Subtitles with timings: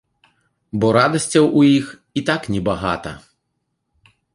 [0.83, 3.11] Бо радасцяў у іх і так небагата.